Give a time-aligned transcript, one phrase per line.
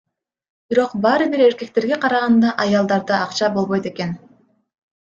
[0.71, 4.21] Бирок баары бир эркектерге караганда аялдарда акча болбойт экен.